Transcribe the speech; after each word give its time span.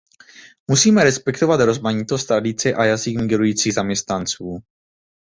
Musíme 0.67 1.03
respektovat 1.03 1.61
rozmanitost, 1.65 2.27
tradice 2.27 2.73
a 2.73 2.83
jazyk 2.85 3.17
migrujících 3.17 3.73
zaměstnanců. 3.73 4.59